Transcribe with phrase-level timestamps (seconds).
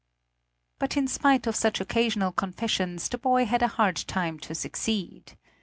[0.79, 5.37] But in spite of such occasional confessions the boy had a hard time to succeed.